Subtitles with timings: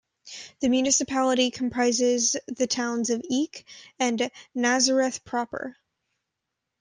[0.61, 3.67] The municipality comprises the towns of Eke
[3.99, 5.77] and Nazareth proper.